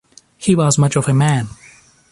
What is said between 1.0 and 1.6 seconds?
a man.